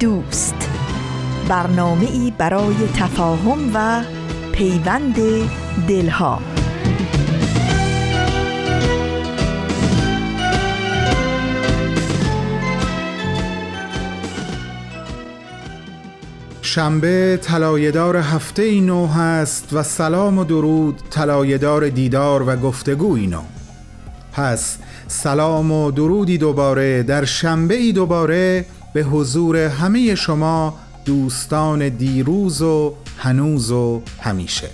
[0.00, 0.54] دوست.
[1.48, 4.02] برنامه ای برای تفاهم و
[4.52, 5.16] پیوند
[5.88, 6.40] دلها.
[16.62, 23.42] شنبه طلایه‌دار هفته نو هست و سلام و درود طلایه‌دار دیدار و گفتگو نو.
[24.32, 24.78] پس
[25.08, 32.94] سلام و درودی دوباره در شنبه ای دوباره به حضور همه شما دوستان دیروز و
[33.18, 34.70] هنوز و همیشه.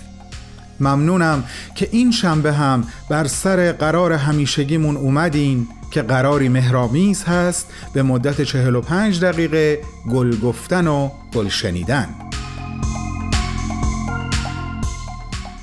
[0.81, 8.03] ممنونم که این شنبه هم بر سر قرار همیشگیمون اومدین که قراری مهرامیز هست به
[8.03, 12.09] مدت 45 دقیقه گل گفتن و گل شنیدن.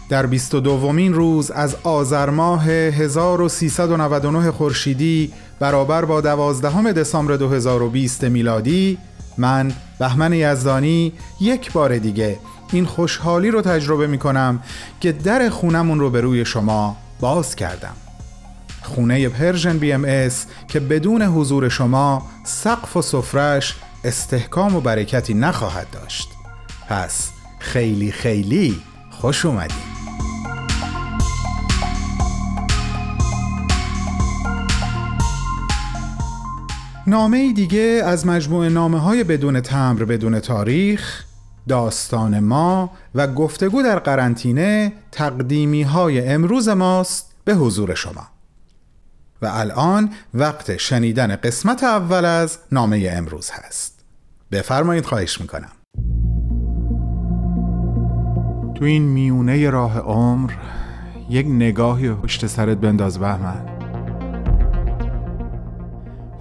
[0.10, 8.98] در 22 دومین روز از آذر ماه 1399 خورشیدی برابر با 12 دسامبر 2020 میلادی
[9.38, 12.40] من بهمن یزدانی یک بار دیگه
[12.72, 14.60] این خوشحالی رو تجربه می کنم
[15.00, 17.96] که در خونمون رو به روی شما باز کردم.
[18.84, 26.30] خونه Persian BMS که بدون حضور شما سقف و سفرش استحکام و برکتی نخواهد داشت.
[26.90, 28.82] پس خیلی خیلی
[29.12, 29.93] خوش اومدید.
[37.08, 41.26] نامه دیگه از مجموعه نامه های بدون تمر بدون تاریخ
[41.68, 48.28] داستان ما و گفتگو در قرنطینه تقدیمی های امروز ماست به حضور شما.
[49.42, 54.06] و الان وقت شنیدن قسمت اول از نامه امروز هست.
[54.52, 55.72] بفرمایید خواهش می‌کنم.
[58.76, 60.52] تو این میونه راه عمر
[61.30, 63.73] یک نگاهی پشت سرت بنداز بهمن.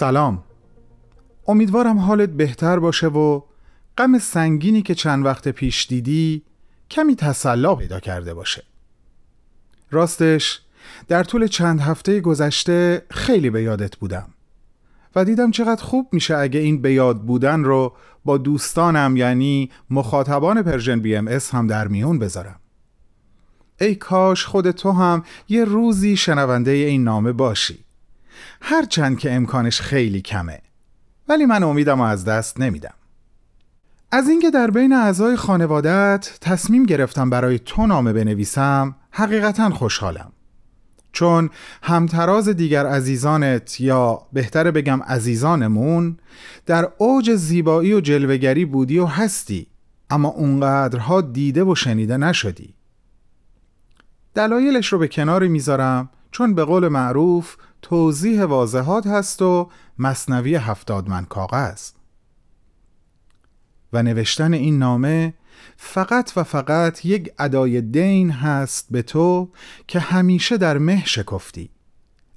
[0.00, 0.42] سلام.
[1.48, 3.42] امیدوارم حالت بهتر باشه و
[3.98, 6.42] غم سنگینی که چند وقت پیش دیدی
[6.90, 8.62] کمی تسلا پیدا کرده باشه.
[9.90, 10.60] راستش
[11.08, 14.28] در طول چند هفته گذشته خیلی به یادت بودم
[15.16, 17.92] و دیدم چقدر خوب میشه اگه این به یاد بودن رو
[18.24, 22.60] با دوستانم یعنی مخاطبان Persian BMS هم در میون بذارم.
[23.80, 27.84] ای کاش خود تو هم یه روزی شنونده این نامه باشی.
[28.62, 30.60] هرچند که امکانش خیلی کمه.
[31.28, 32.94] ولی من امیدم از دست نمیدم.
[34.12, 40.32] از اینکه در بین اعضای خانوادت تصمیم گرفتم برای تو نامه بنویسم حقیقتا خوشحالم.
[41.12, 41.50] چون
[41.82, 46.16] همتراز دیگر عزیزانت یا بهتر بگم عزیزانمون
[46.66, 49.66] در اوج زیبایی و جلوگری بودی و هستی
[50.10, 52.74] اما اونقدرها دیده و شنیده نشدی.
[54.34, 61.08] دلایلش رو به کنار می‌ذارم چون به قول معروف توضیح واضحات هست و مصنوی هفتاد
[61.08, 61.90] من کاغذ.
[63.92, 65.34] و نوشتن این نامه
[65.76, 69.50] فقط و فقط یک ادای دین هست به تو
[69.86, 71.70] که همیشه در مه شکفتی.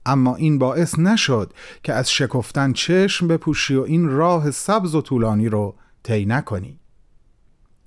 [0.06, 1.54] اما این باعث نشد
[1.84, 6.80] که از شکفتن چشم بپوشی و این راه سبز و طولانی رو طی نکنی.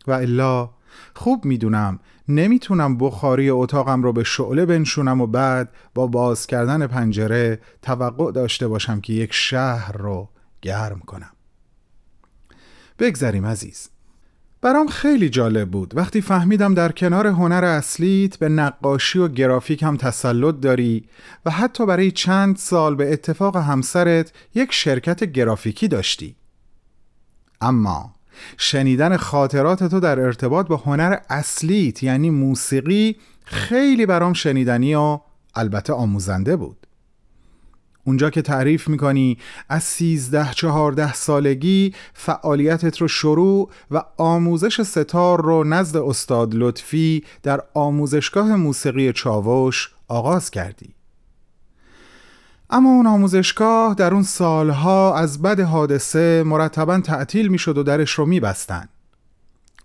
[0.07, 0.71] و الا
[1.15, 7.61] خوب می‌دونم نمی‌تونم بخاری اتاقم رو به شعله بنشونم و بعد با باز کردن پنجره
[7.83, 10.29] توقع داشته باشم که یک شهر رو
[10.63, 11.31] گرم کنم.
[12.99, 13.89] بگذریم عزیز.
[14.61, 15.97] برام خیلی جالب بود.
[15.97, 21.09] وقتی فهمیدم در کنار هنر اصلیت به نقاشی و گرافیک هم تسلط داری
[21.47, 26.37] و حتی برای چند سال به اتفاق همسرت یک شرکت گرافیکی داشتی.
[27.61, 28.16] اما
[28.57, 35.21] شنیدن خاطرات تو در ارتباط با هنر اصلیت یعنی موسیقی خیلی برام شنیدنی و
[35.55, 36.87] البته آموزنده بود.
[38.05, 39.39] اونجا که تعریف می‌کنی
[39.69, 47.61] از سیزده چهارده سالگی فعالیتت رو شروع و آموزش ستار رو نزد استاد لطفی در
[47.75, 50.96] آموزشگاه موسیقی چاوش آغاز کردی.
[52.71, 58.27] اما اون آموزشگاه در اون سالها از بد حادثه مرتبا تعطیل می‌شد و درش رو
[58.27, 58.89] میبستن.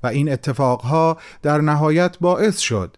[0.04, 2.98] و این اتفاقها در نهایت باعث شد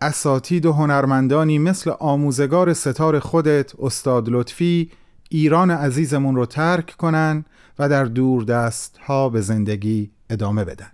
[0.00, 4.90] اساتید و هنرمندانی مثل آموزگار ستار خودت استاد لطفی
[5.28, 7.44] ایران عزیزمون رو ترک کنن
[7.78, 10.90] و در دور دست ها به زندگی ادامه بدن.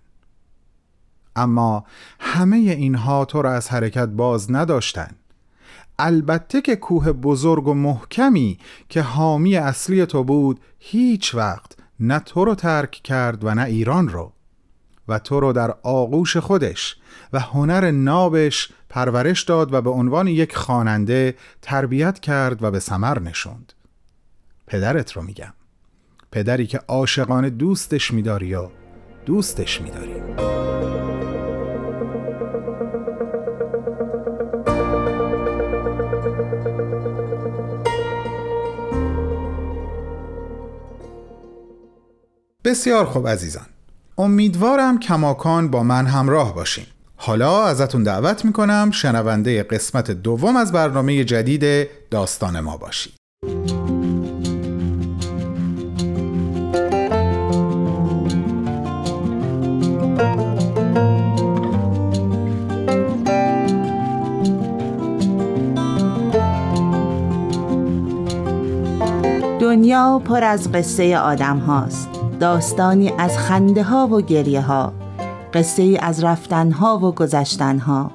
[1.36, 1.84] اما
[2.20, 5.10] همه اینها تو را از حرکت باز نداشتن.
[6.00, 8.58] البته که کوه بزرگ و محکمی
[8.88, 14.08] که حامی اصلی تو بود هیچ وقت نه تو رو ترک کرد و نه ایران
[14.08, 14.32] رو.
[15.08, 16.96] و تو رو در آغوش خودش
[17.32, 23.18] و هنر نابش پرورش داد و به عنوان یک خواننده تربیت کرد و به سمر
[23.18, 23.72] نشوند.
[24.66, 25.52] پدرت رو میگم.
[26.32, 28.72] پدری که عاشقانه دوستش میداری یا
[29.26, 30.79] دوستش میداری.
[42.70, 43.66] بسیار خوب عزیزان.
[44.18, 46.84] امیدوارم کماکان با من همراه باشین.
[47.16, 53.12] حالا ازتون دعوت می‌کنم شنونده قسمت دوم از برنامه جدید داستان ما باشید.
[69.60, 72.19] دنیا پر از قصه آدم هاست.
[72.40, 74.92] داستانی از خنده ها و گریه ها
[75.54, 78.10] قصه ای از رفتن ها و گذشتن ها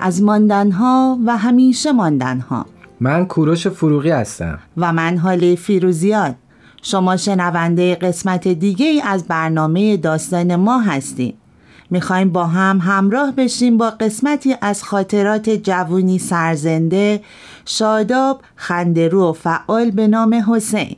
[0.00, 2.66] از ماندن ها و همیشه ماندن ها
[3.00, 4.58] من کوروش فروغی هستم.
[4.76, 6.34] و من حالی فیروزیاد
[6.82, 11.34] شما شنونده قسمت دیگه ای از برنامه داستان ما هستیم
[11.90, 17.20] می‌خوایم با هم همراه بشیم با قسمتی از خاطرات جوونی سرزنده
[17.64, 20.96] شاداب خندرو و فعال به نام حسین.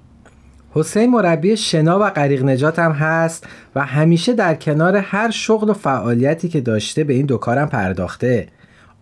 [0.75, 5.73] حسین مربی شنا و غریق نجات هم هست و همیشه در کنار هر شغل و
[5.73, 8.49] فعالیتی که داشته به این دو کارم پرداخته.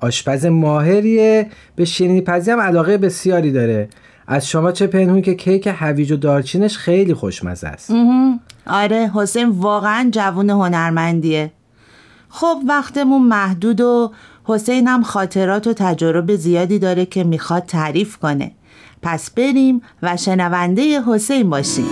[0.01, 1.47] آشپز ماهریه
[1.77, 3.89] به شیرینی پزی هم علاقه بسیاری داره.
[4.27, 7.93] از شما چه پنهون که کیک هویج و دارچینش خیلی خوشمزه است.
[8.67, 11.53] آره حسین واقعا جوون هنرمندیه.
[12.29, 14.13] خب وقتمون محدود و
[14.45, 18.53] حسین هم خاطرات و تجربه زیادی داره که می‌خواد تعریف کنه.
[19.03, 21.85] پس بریم و شنونده حسین باشیم.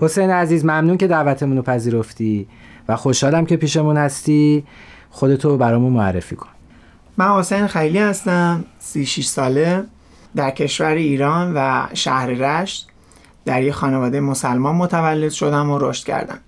[0.00, 2.48] حسین عزیز ممنون که دعوتمون رو پذیرفتی
[2.88, 4.64] و خوشحالم که پیشمون هستی.
[5.10, 6.48] خودتو برامون معرفی کن.
[7.16, 9.84] من حسین خیلی هستم 36 ساله
[10.36, 12.88] در کشور ایران و شهر رشت.
[13.44, 16.38] در یک خانواده مسلمان متولد شدم و رشد کردم.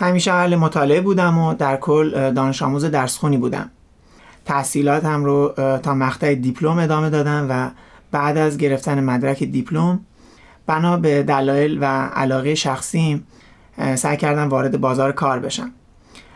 [0.00, 3.70] همیشه اهل مطالعه بودم و در کل دانش آموز درسخونی بودم.
[4.44, 7.70] تحصیلاتم رو تا مقطع دیپلم ادامه دادم و
[8.10, 10.00] بعد از گرفتن مدرک دیپلم
[10.66, 13.26] بنا به دلایل و علاقه شخصیم
[13.94, 15.70] سعی کردم وارد بازار کار بشم.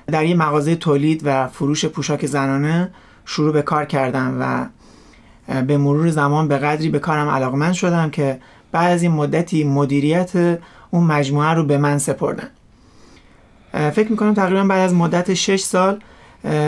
[0.07, 2.91] در یه مغازه تولید و فروش پوشاک زنانه
[3.25, 4.67] شروع به کار کردم و
[5.63, 8.41] به مرور زمان به قدری به کارم علاقمند شدم که
[8.73, 12.49] بعد از مدتی مدیریت اون مجموعه رو به من سپردن.
[13.75, 16.01] فکر می‌کنم تقریبا بعد از مدت 6 سال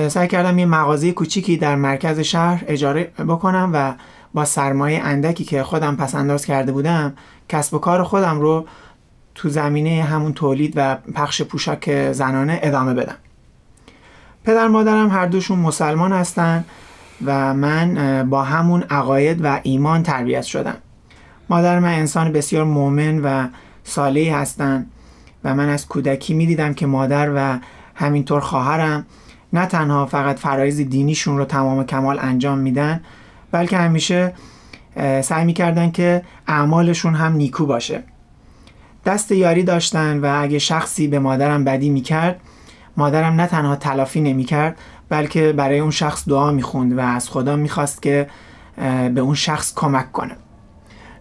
[0.08, 3.94] سعی کردم یه مغازه کوچیکی در مرکز شهر اجاره بکنم و
[4.34, 7.12] با سرمایه اندکی که خودم پس انداز کرده بودم
[7.48, 8.66] کسب و کار خودم رو
[9.34, 13.16] تو زمینه همون تولید و پخش پوشاک زنانه ادامه بدم.
[14.44, 16.64] پدر مادرم هر دوشون مسلمان هستن
[17.24, 20.76] و من با همون عقاید و ایمان تربیت شدم.
[21.48, 23.48] مادر من انسان بسیار مؤمن و
[23.84, 24.90] صالحی هستند
[25.46, 27.58] و من از کودکی می‌دیدم که مادر و
[27.94, 29.06] همینطور خواهرم
[29.52, 33.00] نه تنها فقط فرایز دینیشون رو تمام کمال انجام میدن
[33.52, 34.32] بلکه همیشه
[35.22, 38.02] سعی می‌کردن که اعمالشون هم نیکو باشه.
[39.04, 42.40] دست یاری داشتن و اگه شخصی به مادرم بدی می‌کرد
[42.96, 48.02] مادرم نه تنها تلافی نمی‌کرد بلکه برای اون شخص دعا می‌خوند و از خدا می‌خواست
[48.02, 48.26] که
[49.14, 50.36] به اون شخص کمک کنه.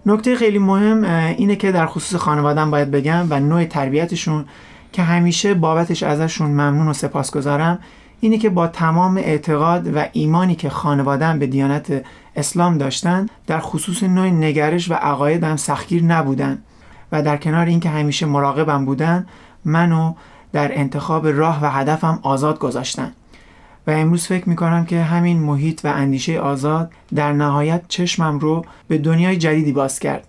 [0.06, 1.04] نکته خیلی مهم
[1.38, 4.46] اینه که در خصوص خانوادم باید بگم و نوع تربیتشون
[4.94, 7.80] که همیشه بابتش ازشون ممنون و سپاسگزارم
[8.20, 12.04] اینه که با تمام اعتقاد و ایمانی که خانوادم به دیانت
[12.36, 16.58] اسلام داشتن در خصوص نوع نگرش و عقایدم سختگیر نبودن
[17.12, 19.28] و در کنار اینکه همیشه مراقبم بودن
[19.66, 20.14] منو
[20.54, 23.12] در انتخاب راه و هدفم آزاد گذاشتن.
[23.88, 28.98] و امروز فکر می‌کنم که همین محیط و اندیشه آزاد در نهایت چشمم رو به
[28.98, 30.28] دنیای جدیدی باز کرد.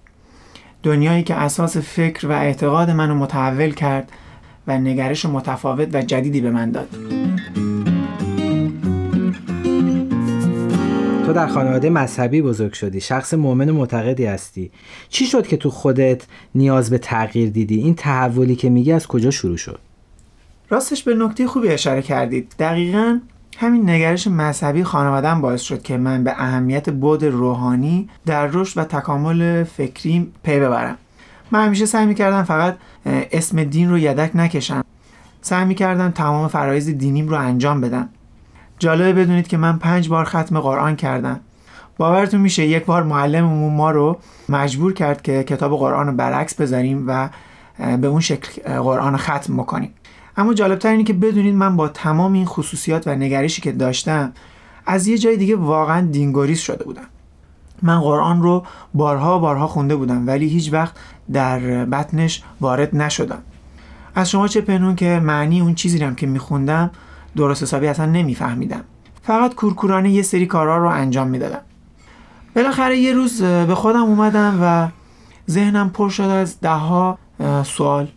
[0.82, 4.12] دنیایی که اساس فکر و اعتقاد منو متحول کرد
[4.66, 6.88] و نگرش متفاوت و جدیدی به من داد.
[11.26, 14.70] تو در خانواده مذهبی بزرگ شدی شخص مؤمن و معتقدی هستی.
[15.08, 16.22] چی شد که تو خودت
[16.54, 19.78] نیاز به تغییر دیدی؟ این تحولی که میگی از کجا شروع شد؟
[20.70, 22.54] راستش به نکته خوبی اشاره کردید.
[22.58, 23.20] دقیقا
[23.58, 28.84] همین نگرش مذهبی خانوادم باعث شد که من به اهمیت بود روحانی در رشد و
[28.84, 30.96] تکامل فکری پی ببرم.
[31.50, 34.84] من همیشه سعی می‌کردم فقط اسم دین رو یدک نکشم.
[35.42, 38.08] سعی می‌کردم تمام فرایز دینیم رو انجام بدم.
[38.78, 41.40] جالبه بدونید که من پنج بار ختم قرآن کردم.
[41.96, 47.04] باورتون میشه یک بار معلممون ما رو مجبور کرد که کتاب قرآن رو برعکس بذاریم
[47.06, 47.28] و
[47.96, 49.90] به اون شکل قرآن ختم بکنیم.
[50.36, 54.32] اما جالبتر اینه که بدونید من با تمام این خصوصیات و نگرشی که داشتم
[54.86, 57.06] از یه جای دیگه واقعا دینگوریز شده بودم.
[57.82, 58.64] من قرآن رو
[58.94, 60.96] بارها بارها خونده بودم ولی هیچ وقت
[61.32, 63.42] در بطنش وارد نشدم.
[64.14, 66.90] از شما چه پنون که معنی اون چیزی هم که میخوندم
[67.36, 68.80] درست حسابی اصلا نمیفهمیدم.
[69.22, 71.60] فقط کورکورانه یه سری کارها رو انجام می‌دادم.
[72.56, 74.88] بالاخره یه روز به خودم اومدم و
[75.50, 77.18] ذهنم پر شد از دهها
[77.64, 78.08] سوال.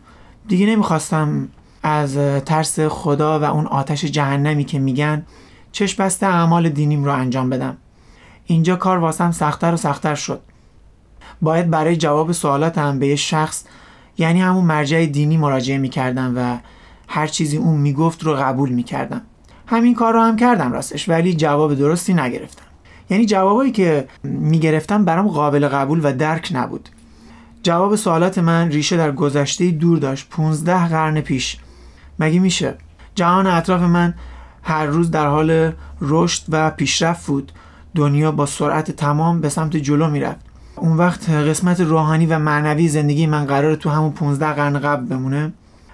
[0.47, 1.47] دیگه نمی‌خواستم
[1.83, 5.25] از ترس خدا و اون آتش جهنمی که میگن
[5.71, 7.77] چشم بسته اعمال دینیم رو انجام بدم.
[8.45, 10.41] اینجا کار واسم سختتر و سختتر شد.
[11.41, 13.63] باید برای جواب سوالاتم به یه شخص
[14.17, 16.57] یعنی همون مرجع دینی مراجعه می‌کردم و
[17.07, 19.21] هر چیزی اون می‌گفت رو قبول می‌کردم.
[19.67, 22.65] همین کار رو هم کردم راستش ولی جواب درستی نگرفتم.
[23.09, 26.89] یعنی جوابایی که می‌گرفتم برام قابل قبول و درک نبود.
[27.63, 30.27] جواب سوالات من ریشه در گذشته دور داشت.
[30.29, 31.57] 15 قرن پیش.
[32.19, 32.75] مگه میشه؟
[33.15, 34.13] جهان اطراف من
[34.63, 35.71] هر روز در حال
[36.01, 37.51] رشد و پیشرفت بود.
[37.95, 40.39] دنیا با سرعت تمام به سمت جلو می‌رفت.
[40.75, 45.53] اون وقت قسمت روحانی و معنوی زندگی من قرار تو همون 15 قرن قبل بمونه.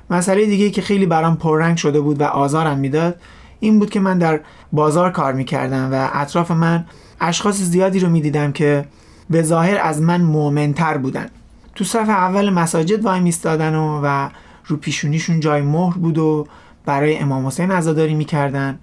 [0.10, 3.22] مسئله دیگه که خیلی برام پررنگ شده بود و آزارم می‌داد
[3.60, 4.39] این بود که من در
[4.72, 6.86] بازار کار می‌کردم و اطراف من
[7.22, 8.86] اشخاص زیادی رو می‌دیدم که
[9.29, 11.27] به ظاهر از من مؤمنتر بودن.
[11.75, 14.29] تو صف اول مساجد وای میستادن و, و
[14.67, 16.48] رو پیشونیشون جای مهر بود و
[16.86, 18.79] برای امام حسین عزاداری می‌کردن.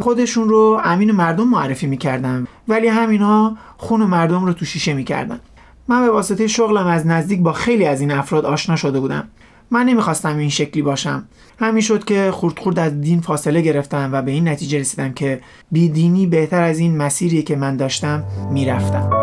[0.00, 5.40] خودشون رو امین مردم معرفی می‌کردن ولی همینها خون مردم رو تو شیشه می‌کردن.
[5.88, 9.28] من به واسطه شغلم از نزدیک با خیلی از این افراد آشنا شده بودم.
[9.70, 11.24] من نمی‌خواستم این شکلی باشم.
[11.58, 15.40] همین شد که خورد خورد از دین فاصله گرفتم و به این نتیجه رسیدم که
[15.70, 19.21] بیدینی بهتر از این مسیری که من داشتم می‌رفتم.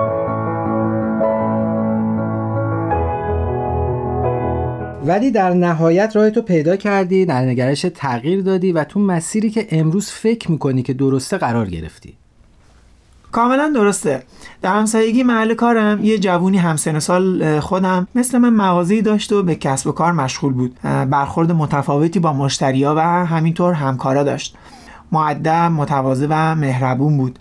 [5.10, 9.68] ولی در نهایت راه تو پیدا کردی در نگرش تغییر دادی و تو مسیری که
[9.72, 12.14] امروز فکر می‌کنی که درسته قرار گرفتی.
[13.32, 14.24] کاملا درسته.
[14.62, 19.56] در همسایگی محل کارم یه جوونی همسن سال خودم مثل من مغازه‌ای داشت و به
[19.56, 20.80] کسب و کار مشغول بود.
[21.10, 24.56] برخورد متفاوتی با مشتریا و همینطور همکارا داشت.
[25.12, 27.40] معدب متواضع و مهربون بود.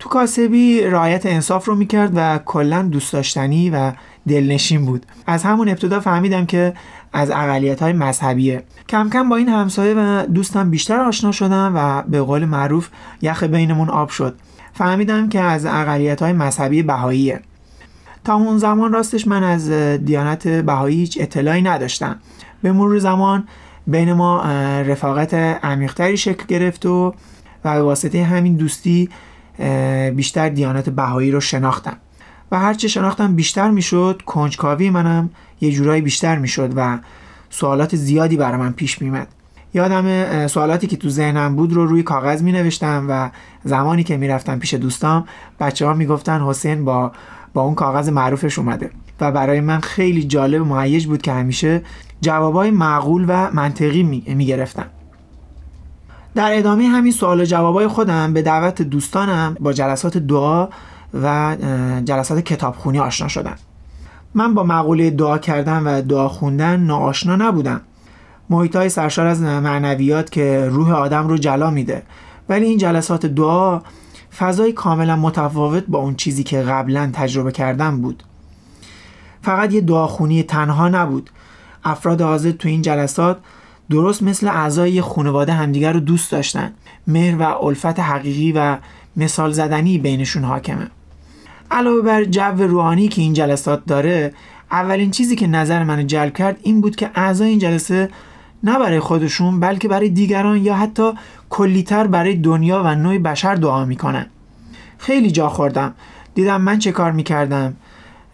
[0.00, 3.92] تو کاسبی رعایت انصاف رو می‌کرد و کلا دوست داشتنی و
[4.28, 5.06] دلنشین بود.
[5.26, 6.74] از همون ابتدا فهمیدم که
[7.12, 8.62] از اقلیت های مذهبیه.
[8.88, 12.88] کم کم با این همسایه و دوستم بیشتر آشنا شدم و به قول معروف
[13.22, 14.34] یخ بینمون آب شد.
[14.72, 17.40] فهمیدم که از اقلیت های مذهبی بهاییه.
[18.24, 19.70] تا اون زمان راستش من از
[20.04, 22.16] دیانت بهایی هیچ اطلاعی نداشتم.
[22.62, 23.48] به مرور زمان
[23.86, 24.42] بین ما
[24.82, 27.14] رفاقت عمیقتری شکل گرفت و
[27.64, 29.08] و به واسطه همین دوستی
[30.16, 31.96] بیشتر دیانت بهایی رو شناختم.
[32.52, 36.98] و هرچه شناختم بیشتر می‌شد کنجکاوی منم یه جورایی بیشتر می‌شد و
[37.50, 39.28] سوالات زیادی برای من پیش میمد
[39.74, 43.30] یادم سوالاتی که تو ذهنم بود رو روی کاغذ می نوشتم و
[43.64, 45.24] زمانی که می‌رفتم پیش دوستام
[45.60, 47.12] بچه ها می‌گفتن حسین با
[47.54, 48.90] با اون کاغذ معروفش اومده.
[49.20, 51.82] و برای من خیلی جالب و مهیج بود که همیشه
[52.20, 54.86] جوابای معقول و منطقی می گرفتم
[56.34, 60.68] در ادامه همین سوال و جوابای خودم به دعوت دوستانم با جلسات دعا
[61.22, 61.56] و
[62.04, 63.56] جلسات کتابخونی آشنا شدم.
[64.34, 67.80] من با مقوله دعا کردن و دعا خوندن ناآشنا نبودم.
[68.50, 72.02] محیط های سرشار از معنویات که روح آدم رو جلا میده.
[72.48, 73.80] ولی این جلسات دعا
[74.38, 78.22] فضای کاملا متفاوت با اون چیزی که قبلا تجربه کردم بود.
[79.42, 81.30] فقط یه دعاخونی تنها نبود.
[81.84, 83.38] افراد حاضر تو این جلسات
[83.90, 86.72] درست مثل اعضای خانواده همدیگر رو دوست داشتن.
[87.06, 88.78] مهر و الفت حقیقی و
[89.16, 90.86] مثال زدنی بینشون حاکمه.
[91.70, 94.34] علاوه بر جو روحانی که این جلسات داره
[94.70, 98.08] اولین چیزی که نظر منو جلب کرد این بود که اعضای این جلسه
[98.64, 101.12] نه برای خودشون بلکه برای دیگران یا حتی
[101.50, 104.26] کلیتر برای دنیا و نوع بشر دعا می‌کنن.
[104.98, 105.94] خیلی جا خوردم.
[106.34, 107.76] دیدم من چه کار می‌کردم.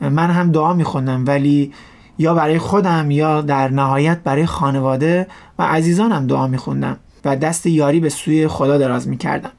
[0.00, 1.72] من هم دعا میخوندم ولی
[2.18, 5.26] یا برای خودم یا در نهایت برای خانواده
[5.58, 9.50] و عزیزانم دعا میخوندم و دست یاری به سوی خدا دراز می‌کردم.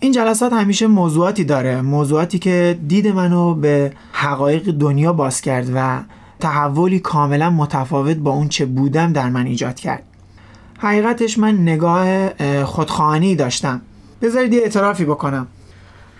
[0.00, 6.00] این جلسات همیشه موضوعاتی داره موضوعاتی که دید منو به حقایق دنیا باز کرد و
[6.40, 10.02] تحولی کاملا متفاوت با اون چه بودم در من ایجاد کرد.
[10.78, 12.28] حقیقتش من نگاه
[12.64, 13.80] خودخواهانی داشتم.
[14.22, 15.46] بذارید یه اعترافی بکنم.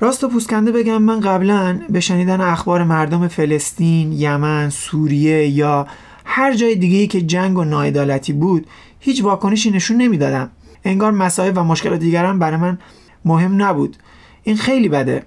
[0.05, 5.87] راست و پوسکنده بگم من قبلا به شنیدن اخبار مردم فلسطین، یمن، سوریه یا
[6.25, 8.67] هر جای دیگه که جنگ و ناعدالتی بود
[9.01, 10.51] هیچ واکنشی نشون نمی‌دادم.
[10.85, 12.79] انگار مسائل و مشکلات دیگران برای من
[13.25, 13.97] مهم نبود.
[14.43, 15.23] این خیلی بده.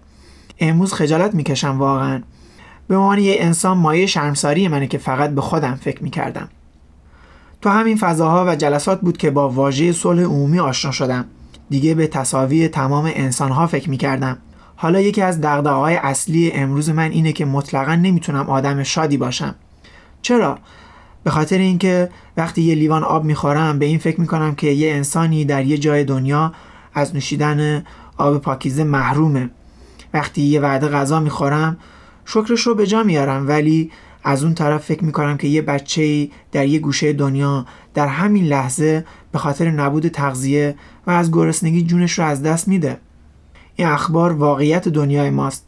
[0.60, 2.22] امروز خجالت می‌کشم واقعا.
[2.88, 6.50] به عنوان یه انسان مایه شرمساری منه که فقط به خودم فکر می‌کردم.
[7.62, 11.25] تو همین فضاها و جلسات بود که با واژه صلح عمومی آشنا شدم.
[11.69, 14.38] دیگه به تصاوی تمام انسانها فکر می‌کردم.
[14.79, 19.55] حالا یکی از دغدغه‌های اصلی امروز من اینه که مطلقا نمی‌تونم آدم شادی باشم.
[20.22, 20.60] چرا؟
[21.24, 25.46] به خاطر اینکه وقتی یه لیوان آب می‌خورم به این فکر می‌کنم که یه انسانی
[25.46, 26.53] در یه جای دنیا
[26.93, 27.84] از نوشیدن
[28.17, 29.50] آب پاکیزه محرومه.
[30.13, 31.77] وقتی یه وعده غذا می‌خورم
[32.25, 33.91] شکرش رو به جا میارم ولی
[34.24, 39.05] از اون طرف فکر می‌کنم که یه بچه در یه گوشه دنیا در همین لحظه
[39.31, 40.75] به خاطر نبود تغذیه
[41.07, 42.98] و از گرسنگی جونش رو از دست میده.
[43.79, 45.65] این اخبار واقعیت دنیای ماست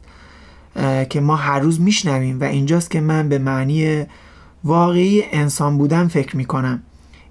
[1.10, 4.04] که ما هر روز میشنویم و اینجاست که من به معنی
[4.64, 6.82] واقعی انسان بودن فکر می‌کنم.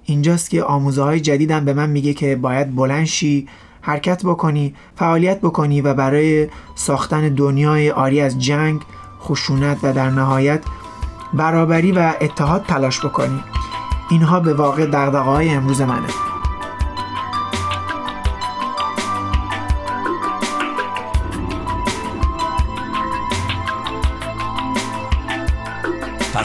[0.06, 3.48] اینجاست که آموزه های جدیدم به من میگه که باید بلند شی
[3.82, 8.82] حرکت بکنی فعالیت بکنی و برای ساختن دنیای آری از جنگ
[9.22, 10.64] خشونت و در نهایت
[11.34, 13.44] برابری و اتحاد تلاش بکنی.
[14.10, 16.29] اینها به واقع دقدقه های امروز منه.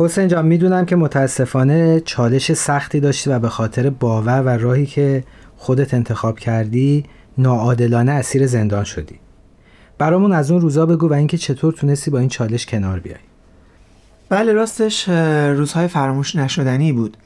[0.00, 5.24] حسین جان می‌دونم که متاسفانه چالش سختی داشتی و به خاطر باور و راهی که
[5.56, 7.04] خودت انتخاب کردی
[7.38, 9.18] ناعادلانه اسیر زندان شدی.
[9.98, 13.16] برامون از اون روزا بگو و اینکه چطور تونستی با این چالش کنار بیای.
[14.28, 15.08] بله راستش
[15.58, 17.16] روزهای فراموش نشدنی بود.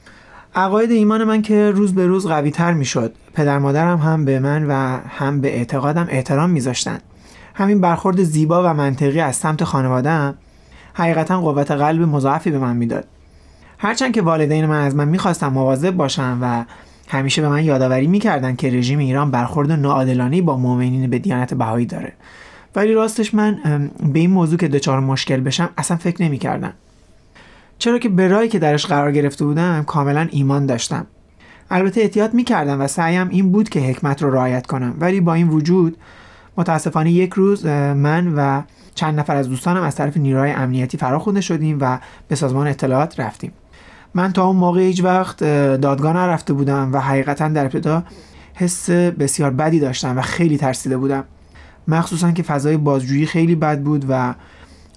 [0.55, 4.39] عقاید ایمان من که روز به روز قوی تر می شد پدر مادرم هم به
[4.39, 4.73] من و
[5.07, 6.97] هم به اعتقادم احترام میذاشتن.
[7.53, 10.35] همین برخورد زیبا و منطقی از سمت خانوادهام
[10.93, 13.07] حقیقتا قوت قلب مضاعفی به من می‌داد.
[13.77, 16.65] هرچند که والدین من از من می‌خواستم مواظب باشم و
[17.07, 21.85] همیشه به من یادآوری می‌کردن که رژیم ایران برخورد ناعادلانه با مؤمنین به دیانت بهایی
[21.85, 22.13] داره.
[22.75, 23.59] ولی راستش من
[24.13, 26.73] به این موضوع که دچار مشکل بشم اصلا فکر نمی‌کردم.
[27.77, 31.05] چرا که به رایی که درش قرار گرفته بودم کاملا ایمان داشتم.
[31.71, 34.95] البته احتیاط می‌کردم و سعیم این بود که حکمت رو رعایت کنم.
[34.99, 35.97] ولی با این وجود
[36.57, 38.61] متاسفانه یک روز من و
[38.95, 43.51] چند نفر از دوستانم از طرف نیروهای امنیتی فراخونده شدیم و به سازمان اطلاعات رفتیم.
[44.13, 45.43] من تا اون موقع هیچ وقت
[45.77, 48.03] دادگاه نرفته بودم و حقیقتا در ابتدا
[48.53, 51.23] حس بسیار بدی داشتم و خیلی ترسیده بودم.
[51.87, 54.33] مخصوصا که فضای بازجویی خیلی بد بود و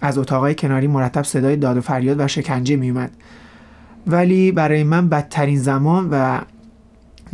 [0.01, 3.11] از اتاقای کناری مرتب صدای داد و فریاد و شکنجه میومد
[4.07, 6.38] ولی برای من بدترین زمان و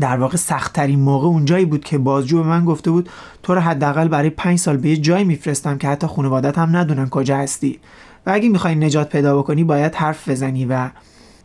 [0.01, 3.09] در واقع سختترین موقع اونجایی بود که بازجو به من گفته بود
[3.43, 7.09] تو رو حداقل برای پنج سال به یه جایی میفرستم که حتی خانوادت هم ندونن
[7.09, 7.81] کجا هستی.
[8.27, 10.91] و اگه می‌خوای نجات پیدا بکنی باید حرف بزنی و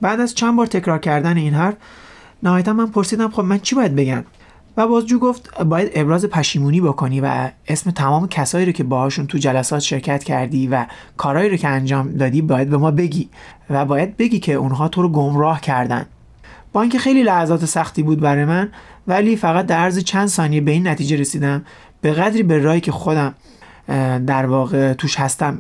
[0.02, 1.76] بعد از چند بار تکرار کردن این حرف
[2.44, 4.24] نهایتا من پرسیدم خب من چی باید بگم؟
[4.78, 9.38] و بازجو گفت باید ابراز پشیمونی بکنی و اسم تمام کسایی رو که باهاشون تو
[9.38, 10.86] جلسات شرکت کردی و
[11.18, 13.30] کارهایی رو که انجام دادی باید به ما بگی
[13.70, 16.06] و باید بگی که اونها تو رو گمراه کردن.
[16.74, 18.70] با اینکه خیلی لحظات سختی بود برای من
[19.08, 21.66] ولی فقط در عرض چند ثانیه به این نتیجه رسیدم.
[22.02, 23.36] به قدری به رایی که خودم
[24.28, 25.60] در واقع توش هستم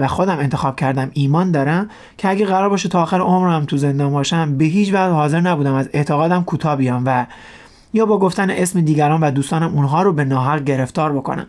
[0.00, 4.12] و خودم انتخاب کردم ایمان دارم که اگه قرار باشه تا آخر عمرم تو زندان
[4.12, 7.26] باشم به هیچ وجه حاضر نبودم از اعتقادم کوتاه بیام و
[7.92, 11.46] یا با گفتن اسم دیگران و دوستانم اونها رو به ناحق گرفتار بکنم.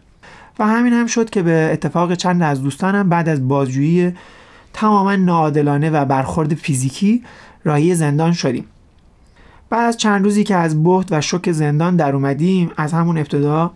[0.59, 4.13] و همین هم شد که به اتفاق چند از دوستانم بعد از بازجویی
[4.73, 7.23] تماما ناعادلانه و برخورد فیزیکی
[7.63, 8.65] راهی زندان شدیم.
[9.69, 13.71] بعد از چند روزی که از بحت و شک زندان در اومدیم از همون ابتدا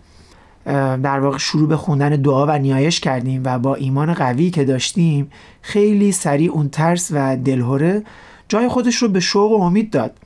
[1.02, 5.30] در واقع شروع به خوندن دعا و نیایش کردیم و با ایمان قوی که داشتیم
[5.62, 8.02] خیلی سریع اون ترس و دلهوره
[8.48, 10.16] جای خودش رو به شوق و امید داد.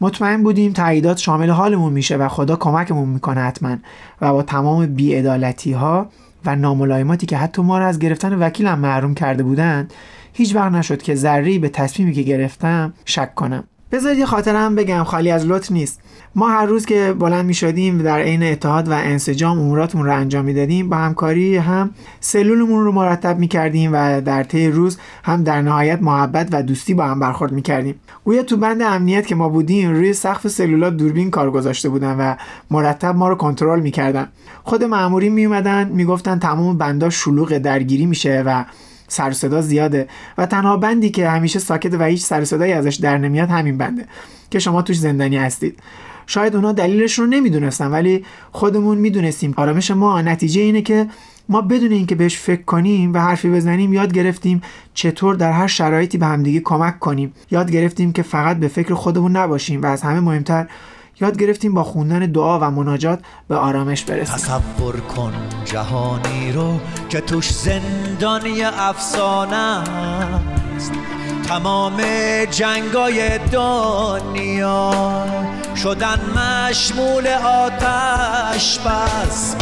[0.00, 3.76] مطمئن بودیم تاییدات شامل حالمون میشه و خدا کمکمون می‌کنه حتما
[4.20, 6.06] و با تمام بیعدالتی ها
[6.44, 9.92] و ناملایماتی که حتی ما رو از گرفتن وکیلم محروم کرده بودند
[10.32, 13.64] هیچ وقت نشد که ذره به تصمیمی که گرفتم شک کنم.
[13.92, 16.00] بذارید یه خاطرم بگم خالی از لطف نیست.
[16.34, 20.44] ما هر روز که بلند می شدیم در عین اتحاد و انسجام اموراتمون رو انجام
[20.44, 25.62] می‌دادیم با همکاری هم سلولمون رو مرتب می کردیم و در طی روز هم در
[25.62, 29.48] نهایت محبت و دوستی با هم برخورد می کردیم گویا تو بند امنیت که ما
[29.48, 32.34] بودیم روی سقف سلولات دوربین کار گذاشته بودن و
[32.70, 34.28] مرتب ما رو کنترل می‌کردن.
[34.62, 38.64] خود مامورین می اومدن می‌گفتن تمام بندا شلوغ درگیری میشه و
[39.12, 43.18] سر صدا زیاده و تنها بندی که همیشه ساکت و هیچ سر صدایی ازش در
[43.18, 44.04] نمیاد همین بنده
[44.50, 45.78] که شما توش زندانی هستید.
[46.26, 49.54] شاید اونا دلیلش رو نمی‌دونستن ولی خودمون می‌دونستیم.
[49.56, 51.06] آرامش ما نتیجه اینه که
[51.48, 54.62] ما بدون اینکه بهش فکر کنیم و حرفی بزنیم یاد گرفتیم
[54.94, 57.32] چطور در هر شرایطی به همدیگه کمک کنیم.
[57.50, 60.66] یاد گرفتیم که فقط به فکر خودمون نباشیم و از همه مهمتر
[61.20, 64.34] یاد گرفتیم با خوندن دعا و مناجات به آرامش برسیم.
[64.34, 65.32] تصور کن
[65.64, 68.42] جهانی رو که توش زندان
[68.78, 70.92] افسانه است.
[71.48, 72.00] تمام
[72.50, 74.92] جنگای دنیا
[75.76, 79.56] شدن مشمول آتش بس.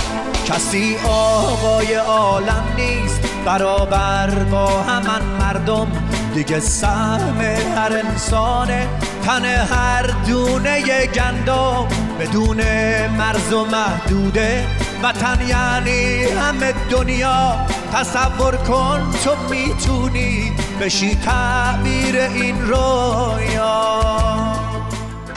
[0.47, 6.08] کسی آقای عالم نیست برابر با همان مردم.
[6.35, 7.41] دیگه سهم
[7.77, 8.88] هر انسانه
[9.25, 11.88] تن هر دونه گندم
[12.21, 12.57] بدون
[13.09, 14.64] مرز و محدوده.
[15.03, 17.57] وطن یعنی همه دنیا.
[17.93, 24.01] تصور کن تو می‌تونی بشی تعبیر این رویا.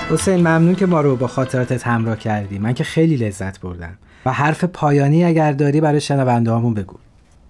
[0.10, 2.60] حسین ممنون که ما رو با خاطراتت همراه کردی.
[2.60, 3.98] من که خیلی لذت بردم.
[4.26, 6.96] و حرف پایانی اگر داری برای شنونده همون بگو.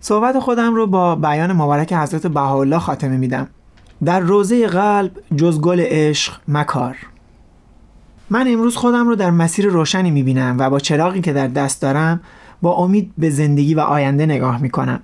[0.03, 3.47] صحبت خودم رو با بیان مبارک حضرت بهاءالله خاتمه میدم.
[4.05, 6.97] در روزه قلب جز گل عشق مکار.
[8.29, 12.19] من امروز خودم رو در مسیر روشنی می‌بینم و با چراغی که در دست دارم
[12.61, 14.99] با امید به زندگی و آینده نگاه می‌کنم.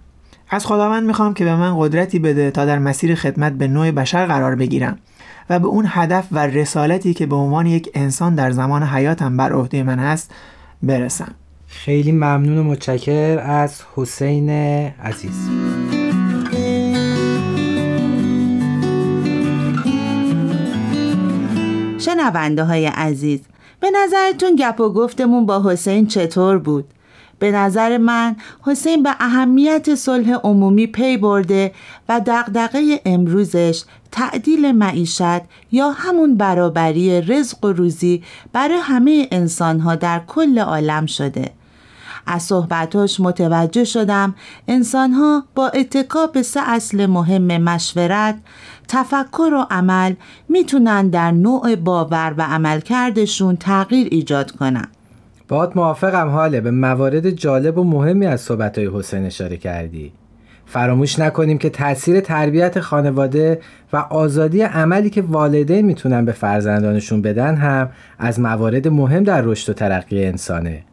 [0.49, 4.25] از خداوند می‌خوام که به من قدرتی بده تا در مسیر خدمت به نوع بشر
[4.25, 4.97] قرار بگیرم
[5.49, 9.53] و به اون هدف و رسالتی که به عنوان یک انسان در زمان حیاتم بر
[9.53, 10.31] عهده من هست
[10.83, 11.31] برسم.
[11.85, 15.49] خیلی ممنون و متشکر از حسین عزیز
[21.99, 23.39] شنونده های عزیز
[23.79, 26.85] به نظرتون گپ و گفتمون با حسین چطور بود؟
[27.39, 31.71] به نظر من حسین به اهمیت صلح عمومی پی برده
[32.09, 40.21] و دغدغه امروزش تعدیل معیشت یا همون برابری رزق و روزی برای همه انسانها در
[40.27, 41.56] کل عالم شده
[42.27, 44.35] از صحبتاش متوجه شدم.
[44.67, 48.35] انسانها با اتکا به سه اصل مهم مشورت
[48.87, 50.13] تفکر و عمل
[50.49, 54.87] می‌تونن در نوع باور و عملکردشون تغییر ایجاد کنن.
[55.47, 56.61] باید موافقم حاله.
[56.61, 60.11] به موارد جالب و مهمی از صحبتهای حسین اشاره کردی.
[60.65, 63.61] فراموش نکنیم که تاثیر تربیت خانواده
[63.93, 69.69] و آزادی عملی که والدین می‌تونن به فرزندانشون بدن هم از موارد مهم در رشد
[69.69, 70.83] و ترقی انسانه.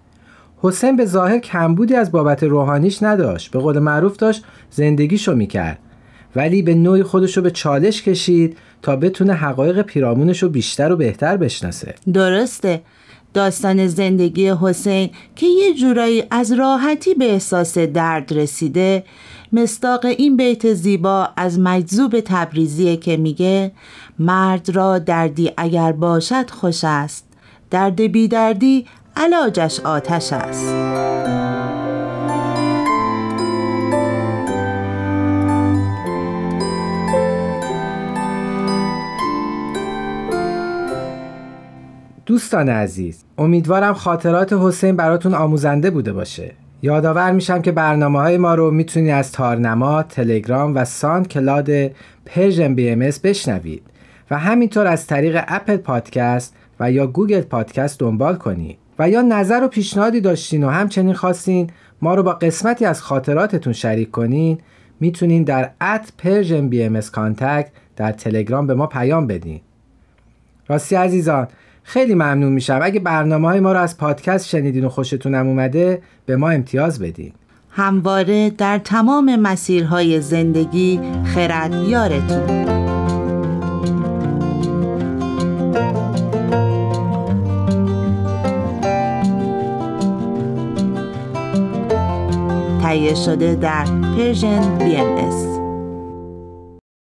[0.65, 3.51] حسین به ظاهر کمبودی از بابت روحانیش نداشت.
[3.51, 5.79] به قول معروف داشت زندگیشو می‌کرد.
[6.37, 11.37] ولی به نوعی خودشو به چالش کشید تا بتونه حقایق پیرامونش رو بیشتر و بهتر
[11.37, 11.95] بشناسه.
[12.13, 12.83] درسته.
[13.35, 19.05] داستان زندگی حسین که یه جورایی از راحتی به احساس درد رسیده
[19.53, 23.73] مستاق این بیت زیبا از مجذوب تبریزیه که میگه
[24.19, 27.25] مرد را دردی اگر باشد خوش است.
[27.71, 30.75] درد بی دردی علاجش آتش است.
[42.27, 46.53] دوستان عزیز امیدوارم خاطرات حسین براتون آموزنده بوده باشه.
[46.83, 51.71] یادآور میشم که برنامه های ما رو می‌تونین از تارنما، تلگرام و SoundCloud
[52.27, 53.83] Persian BMS بشنوید
[54.31, 59.65] و همینطور از طریق Apple Podcast و یا Google Podcast دنبال کنید و یا نظر
[59.65, 61.71] و پیشنهادی داشتین و همچنین خواستین
[62.03, 64.59] ما رو با قسمتی از خاطراتتون شریک کنین
[65.01, 67.01] می‌تونین در at Persian BMS
[67.97, 69.61] در تلگرام به ما پیام بدین.
[70.69, 71.49] راستی عزیزان
[71.83, 72.81] خیلی ممنون میشم.
[72.83, 77.33] اگه برنامه های ما رو از پادکست شنیدین و خوشتونم اومده به ما امتیاز بدین.
[77.71, 82.84] همواره در تمام مسیرهای زندگی خرد یارتون.
[92.95, 95.61] تهیه شده در پرژن BMS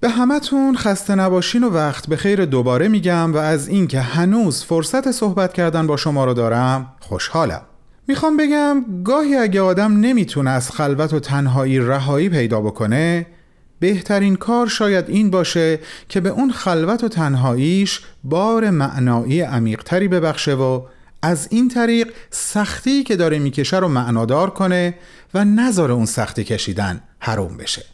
[0.01, 5.11] به همتون خسته نباشین و وقت به خیر دوباره میگم و از اینکه هنوز فرصت
[5.11, 7.61] صحبت کردن با شما رو دارم خوشحالم.
[8.09, 13.27] می‌خوام بگم گاهی اگه آدم نمی‌تونه از خلوت و تنهایی رهایی پیدا بکنه
[13.79, 20.55] بهترین کار شاید این باشه که به اون خلوت و تنهاییش بار معنایی عمیقتری ببخشه
[20.55, 20.83] و
[21.25, 24.95] از این طریق سختی که داره می‌کشه رو معنادار کنه
[25.35, 27.85] و نذاره اون سختی کشیدن حروم بشه.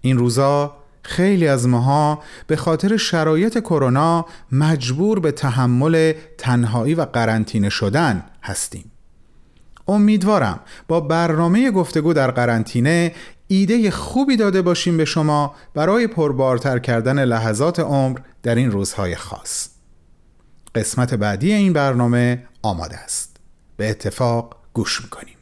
[0.00, 7.68] این روزا خیلی از ماها به خاطر شرایط کرونا مجبور به تحمل تنهایی و قرنطینه
[7.68, 8.90] شدن هستیم.
[9.88, 13.14] امیدوارم با برنامه گفتگو در قرنطینه
[13.48, 19.77] ایده خوبی داده باشیم به شما برای پربارتر کردن لحظات عمر در این روزهای خاص.
[20.74, 23.36] قسمت بعدی این برنامه آماده است.
[23.76, 25.34] به اتفاق گوش می‌کنیم.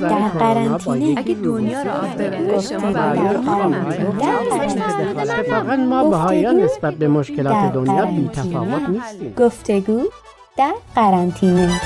[0.00, 2.88] در قرنطینه اگه دنیا رو آف ببره شما
[5.20, 9.34] اتفاقا ما بهایان نسبت به مشکلات دنیا بی تفاوت نیستیم.
[9.34, 10.02] گفتگو
[10.56, 11.80] در قرنطینه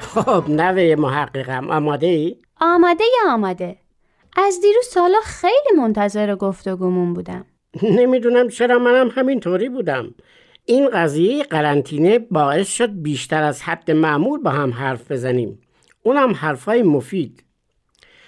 [0.00, 3.81] خب نوه محققم آماده ای؟ آماده یا آماده؟
[4.36, 7.44] از دیروز سالا خیلی منتظر گفتگومون بودم.
[7.82, 10.14] نمی‌دونم چرا منم همینطوری بودم.
[10.64, 15.58] این قضیه قرنطینه باعث شد بیشتر از حد معمول با هم حرف بزنیم.
[16.02, 17.44] اونم حرفای مفید.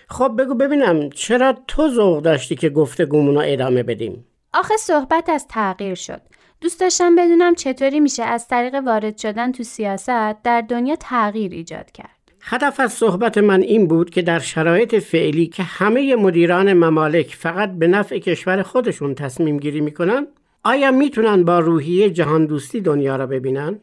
[0.08, 5.46] خب بگو ببینم چرا تو ذوق داشتی که گفتگومون رو ادامه بدیم؟ آخه صحبت از
[5.48, 6.20] تغییر شد.
[6.60, 11.90] دوست داشتم بدونم چطوری میشه از طریق وارد شدن تو سیاست در دنیا تغییر ایجاد
[11.90, 12.13] کرد.
[12.46, 17.72] هدف از صحبت من این بود که در شرایط فعلی که همه مدیران ممالک فقط
[17.72, 20.26] به نفع کشور خودشون تصمیم گیری می‌کنن
[20.64, 23.80] آیا می‌تونن با روحیه جهان دوستی دنیا را ببینن؟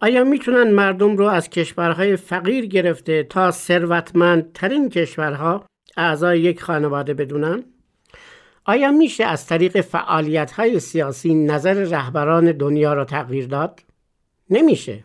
[0.00, 5.64] آیا می‌تونن مردم رو از کشورهای فقیر گرفته تا ثروتمندترین کشورها
[5.96, 7.64] اعضای یک خانواده بدونن؟
[8.64, 13.80] آیا میشه از طریق فعالیت های سیاسی نظر رهبران دنیا را تغییر داد؟
[14.50, 15.04] نمیشه.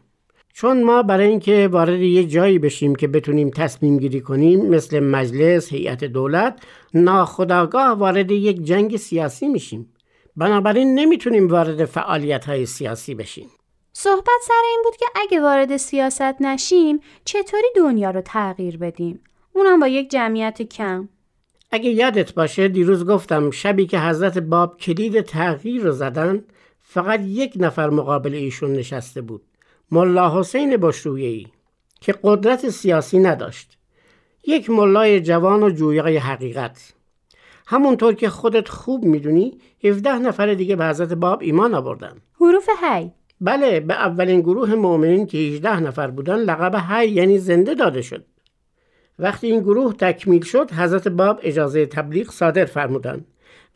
[0.59, 5.69] چون ما برای اینکه وارد یه جایی بشیم که بتونیم تصمیم گیری کنیم مثل مجلس،
[5.69, 6.59] هیئت دولت،
[6.93, 9.93] ناخداگاه وارد یک جنگ سیاسی میشیم.
[10.37, 13.49] بنابراین نمی‌تونیم وارد فعالیت های سیاسی بشیم.
[13.93, 19.19] صحبت سر این بود که اگه وارد سیاست نشیم چطوری دنیا رو تغییر بدیم؟
[19.53, 21.09] اونم با یک جمعیت کم.
[21.71, 26.43] اگه یادت باشه دیروز گفتم شبی که حضرت باب کلید تغییر رو زدن
[26.79, 29.41] فقط یک نفر مقابل ایشون نشسته بود.
[29.91, 31.47] ملا حسین بشرویهی
[32.01, 33.77] که قدرت سیاسی نداشت.
[34.47, 36.93] یک ملای جوان و جویای حقیقت.
[37.67, 43.11] همونطور که خودت خوب می‌دونی 17 نفر دیگه به حضرت باب ایمان آوردن حروف هی
[43.41, 48.25] بله به اولین گروه مؤمنین که 18 نفر بودن لقب هی یعنی زنده داده شد
[49.19, 53.25] وقتی این گروه تکمیل شد حضرت باب اجازه تبلیغ صادر فرمودند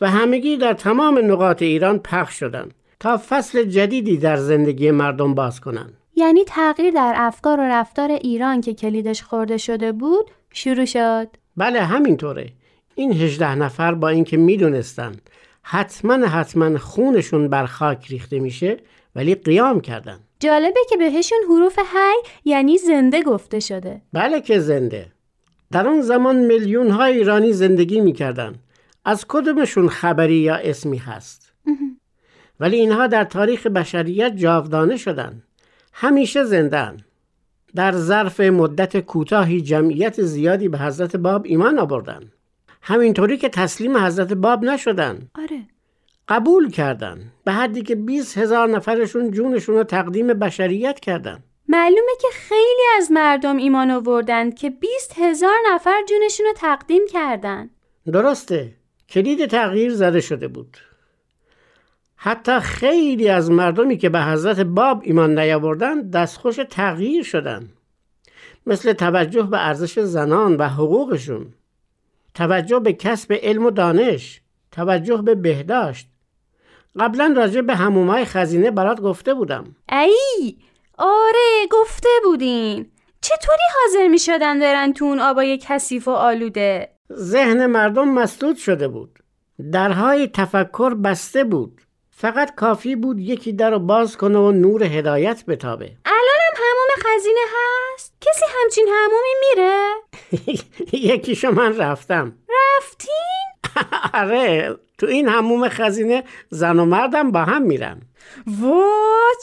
[0.02, 5.62] و همگی در تمام نقاط ایران پخش شدند تا فصل جدیدی در زندگی مردم باز
[5.62, 11.28] کنند یعنی تغییر در افکار و رفتار ایران که کلیدش خورده شده بود شروع شد.
[11.58, 12.49] بله همینطوره.
[12.95, 15.15] این هجده نفر با اینکه می‌دونستن
[15.62, 18.78] حتما حتما خونشون بر خاک ریخته میشه
[19.15, 20.19] ولی قیام کردن.
[20.39, 24.02] جالبه که بهشون حروف هی یعنی زنده گفته شده.
[24.13, 25.12] بله که زنده.
[25.71, 28.56] در آن زمان میلیون های ایرانی زندگی می‌کردن.
[29.06, 31.54] از کدومشون خبری یا اسمی هست؟
[32.60, 35.43] ولی اینها در تاریخ بشریت جاودانه شدن.
[35.93, 36.97] همیشه زندن
[37.75, 42.32] در ظرف مدت کوتاهی جمعیت زیادی به حضرت باب ایمان آوردن
[42.82, 45.29] همینطوری که تسلیم حضرت باب نشدن.
[45.36, 45.60] آره.
[46.27, 47.32] قبول کردن.
[47.45, 51.43] به حدی که 20 هزار نفرشون جونشون رو تقدیم بشریت کردن.
[51.67, 57.69] معلومه که خیلی از مردم ایمان آوردند که 20 هزار نفر جونشون رو تقدیم کردن.
[58.12, 58.73] درسته.
[59.10, 60.77] کلید تغییر زده شده بود.
[62.26, 67.70] حتی خیلی از مردمی که به حضرت باب ایمان نیاوردن دستخوش تغییر شدن
[68.66, 71.54] مثل توجه به ارزش زنان و حقوقشون.
[72.34, 74.42] توجه به کسب علم و دانش.
[74.72, 76.08] توجه به بهداشت.
[77.00, 79.76] قبلا راجع به همومای خزینه برات گفته بودم.
[79.92, 80.58] ای!
[80.98, 82.92] آره گفته بودین.
[83.22, 88.88] چطوری حاضر می شدن برن تو اون آبای کثیف و آلوده؟ ذهن مردم مسدود شده
[88.88, 89.20] بود.
[89.72, 91.82] درهای تفکر بسته بود.
[92.15, 95.91] فقط کافی بود یکی در رو باز کنه و نور هدایت بتابه.
[96.06, 99.84] الانم هموم خزینه هست؟ کسی همچین همومی میره؟
[101.13, 102.38] یکیشو من رفتم.
[102.78, 103.45] رفتین؟
[104.21, 108.02] آره تو این هموم خزینه زن و مردم با هم میرن.
[108.62, 108.91] وا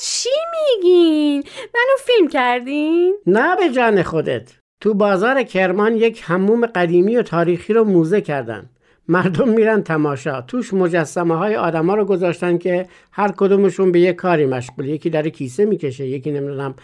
[0.03, 4.53] چی میگین؟ منو فیلم کردین؟ نه به جان خودت.
[4.81, 8.71] تو بازار کرمان یک هموم قدیمی و تاریخی رو موزه کردن.
[9.11, 10.41] مردم میرن تماشا.
[10.41, 14.89] توش مجسمه های آدما رو گذاشتن که هر کدومشون به یه کاری مشغول.
[14.89, 16.75] یکی در کیسه می‌کشه یکی نمی‌دونم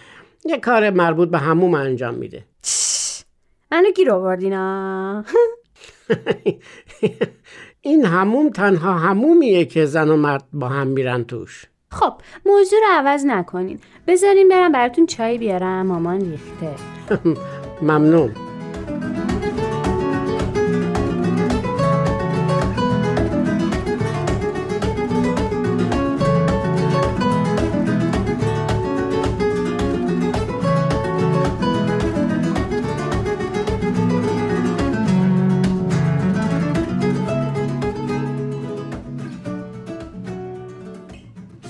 [0.45, 2.45] یه کار مربوط به هموم انجام میده.
[3.73, 5.25] منو گیر آوردینا
[7.81, 11.65] این هموم تنها همومیه که زن و مرد با هم میرن توش.
[11.91, 12.13] خب
[12.47, 13.79] موضوع رو عوض نکنین.
[14.07, 16.75] بذارین برم براتون چای بیارم مامان ریخته.
[17.83, 18.46] ممنون.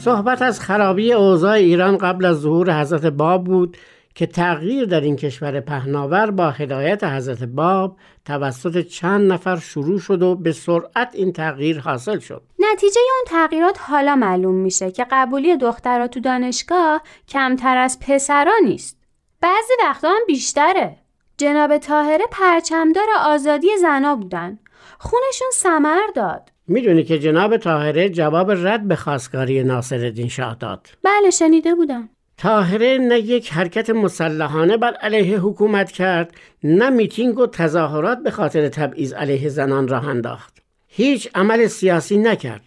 [0.06, 3.76] صحبت از خرابی اوضاع ایران قبل از ظهور حضرت باب بود
[4.14, 10.22] که تغییر در این کشور پهناور با هدایت حضرت باب توسط چند نفر شروع شد
[10.22, 12.42] و به سرعت این تغییر حاصل شد.
[12.58, 18.98] نتیجه اون تغییرات حالا معلوم میشه که قبولی دخترها تو دانشگاه کمتر از پسرا نیست.
[19.40, 20.96] بعضی وقتا هم بیشتره.
[21.38, 24.58] جناب طاهره پرچمدار آزادی زنا بودن.
[24.98, 26.55] خونشون سمر داد.
[26.68, 30.88] می‌دونی که جناب طاهره جواب رد به خواستگاری ناصرالدین شاه داد.
[31.02, 32.08] بله شنیده بودم.
[32.36, 38.68] طاهره نه یک حرکت مسلحانه بر علیه حکومت کرد نه میتینگ و تظاهرات به خاطر
[38.68, 40.62] تبعیض علیه زنان راه انداخت.
[40.88, 42.62] هیچ عمل سیاسی نکرد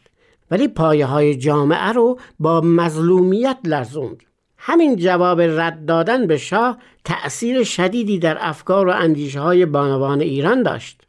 [0.52, 4.24] ولی پایه های جامعه رو با مظلومیت لرزوند.
[4.58, 10.64] همین جواب رد دادن به شاه تأثیر شدیدی در افکار و اندیشه های بانوان ایران
[10.64, 11.02] داشت.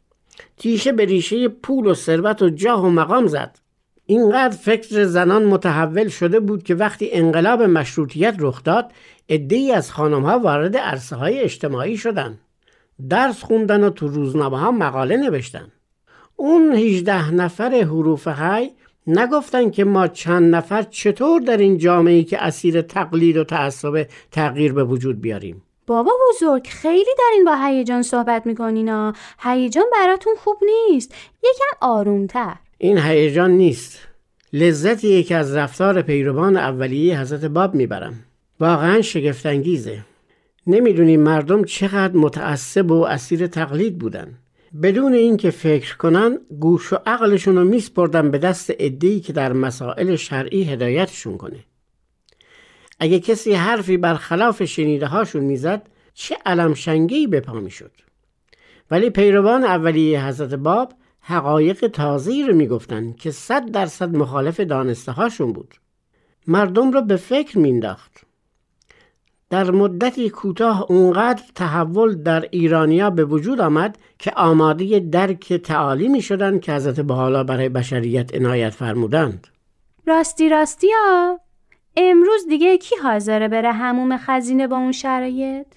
[0.57, 3.59] تیشه به ریشه پول و ثروت و جاه و مقام زد.
[4.05, 8.91] اینقدر فکر زنان متحول شده بود که وقتی انقلاب مشروطیت رخ داد
[9.29, 12.39] عدهای از خانمها وارد عرصه های اجتماعی شدند.
[13.09, 15.71] درس خوندن و تو روزنامه ها مقاله نوشتن.
[16.35, 18.71] اون 18 نفر حروف های
[19.07, 24.73] نگفتن که ما چند نفر چطور در این جامعه که اسیر تقلید و تعصب تغییر
[24.73, 25.61] به وجود بیاریم.
[25.87, 31.13] بابا بزرگ خیلی دارین با هیجان صحبت می‌کنین هیجان براتون خوب نیست.
[31.43, 32.55] یکم آرومتر.
[32.77, 33.99] این هیجان نیست.
[34.53, 38.13] لذتی که از رفتار پیروان اولیه حضرت باب می‌برم.
[38.59, 39.99] واقعا شگفتانگیزه.
[40.67, 44.33] نمی‌دونی مردم چقدر متعصب و اسیر تقلید بودن.
[44.83, 50.15] بدون اینکه فکر کنن گوش و عقلشون رو میسپردن به دست عدهای که در مسائل
[50.15, 51.59] شرعی هدایتشون کنه.
[53.03, 57.91] اگه کسی حرفی برخلاف شنیده هاشون می‌زد چه علم شنگی به پا می‌شد.
[58.91, 65.53] ولی پیروان اولیه حضرت باب حقایق تازه‌ای رو می‌گفتن که صد درصد مخالف دانسته هاشون
[65.53, 65.75] بود.
[66.47, 68.21] مردم رو به فکر مینداخت
[69.49, 76.21] در مدتی کوتاه اونقدر تحول در ایرانیا به وجود آمد که آماده درک تعالی می
[76.21, 79.47] شدن که حضرت بحالا برای بشریت عنایت فرمودند.
[80.07, 81.39] راستی راستی ها.
[81.97, 85.67] امروز دیگه کی حاضره بره هموم خزینه با اون شرایط؟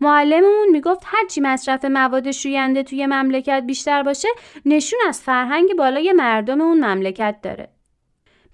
[0.00, 4.28] معلممون می‌گفت هرچی مصرف مواد شوینده توی مملکت بیشتر باشه
[4.66, 7.68] نشون از فرهنگ بالای مردم اون مملکت داره.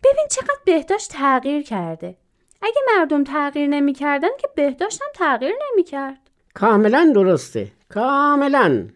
[0.05, 2.17] ببین چقدر بهداشت تغییر کرده.
[2.63, 6.19] اگه مردم تغییر نمی‌کردن که بهداشت هم تغییر نمی‌کرد.
[6.55, 7.69] کاملا درسته.
[7.89, 8.87] کاملا.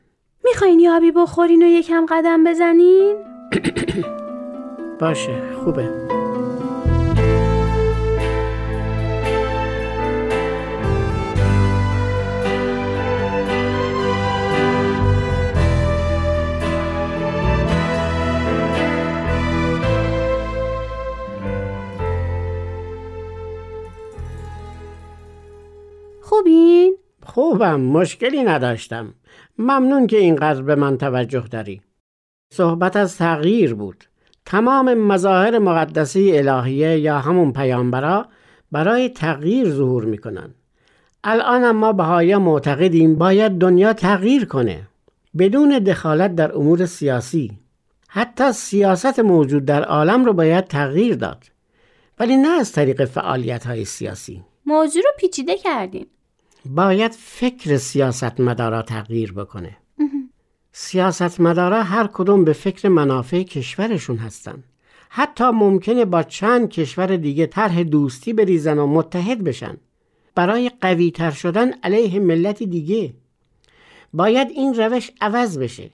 [0.44, 3.16] می‌خواین یه آبی بخورین و یکم قدم بزنین؟
[5.00, 6.25] باشه خوبه
[26.36, 29.14] خوبین؟ خوبم مشکلی نداشتم.
[29.58, 31.80] ممنون که اینقدر به من توجه داری.
[32.52, 34.04] صحبت از تغییر بود.
[34.46, 38.26] تمام مظاهر مقدسی الهیه یا همون پیامبرا
[38.72, 40.54] برای تغییر ظهور می‌کنن.
[41.24, 44.82] الان ما بهایی معتقدیم باید دنیا تغییر کنه.
[45.38, 47.52] بدون دخالت در امور سیاسی.
[48.08, 51.44] حتی سیاست موجود در عالم رو باید تغییر داد.
[52.18, 54.42] ولی نه از طریق فعالیت های سیاسی.
[54.66, 56.06] موضوع رو پیچیده کردین.
[56.74, 59.76] باید فکر سیاستمدارا تغییر بکنه.
[60.72, 64.64] سیاستمدارا هر کدوم به فکر منافع کشورشون هستن.
[65.08, 69.76] حتی ممکنه با چند کشور دیگه طرح دوستی بریزن و متحد بشن.
[70.34, 73.14] برای قوی تر شدن علیه ملت دیگه.
[74.12, 75.90] باید این روش عوض بشه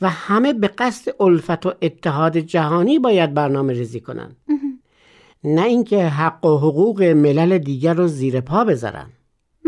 [0.00, 4.36] و همه به قصد الفت و اتحاد جهانی باید برنامه ریزی کنن.
[5.44, 9.06] نه اینکه حق و حقوق ملل دیگر رو زیر پا بذارن.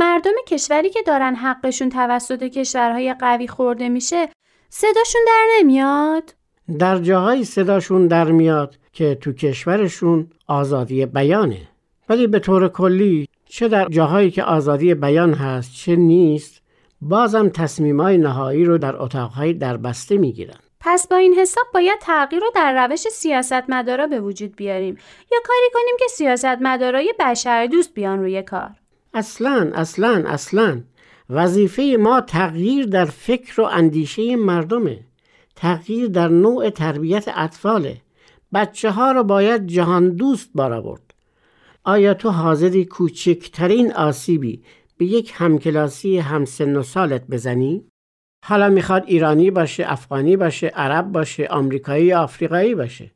[0.01, 4.29] مردم کشوری که دارن حقشون توسط کشورهای قوی خورده میشه
[4.69, 6.35] صداشون در نمیاد؟
[6.79, 11.69] در جاهای صداشون در میاد که تو کشورشون آزادی بیانه.
[12.09, 16.63] ولی به طور کلی چه در جاهایی که آزادی بیان هست چه نیست
[17.01, 20.59] بازم تصمیمای نهایی رو در اتاقهای دربسته می‌گیرن.
[20.81, 24.99] پس با این حساب باید تغییر رو در روش سیاستمدارا به وجود بیاریم.
[25.33, 28.80] یا کاری کنیم که سیاستمدارای بشر دوست بیان روی کار.
[29.15, 30.83] اصلا اصلا اصلا
[31.31, 35.01] وظیفه ما تغییر در فکر و اندیشه مردمه
[35.57, 37.97] تغییر در نوع تربیت اطفاله
[38.53, 41.15] بچه ها رو باید جهان دوست بار برد
[41.85, 44.63] آیا تو حاضری کوچکترین آسیبی
[44.99, 47.85] به یک همکلاسی همسن و سالت بزنی؟
[48.45, 53.11] حالا می‌خواد ایرانی باشه، افغانی باشه، عرب باشه، آمریکایی یا آفریقایی باشه.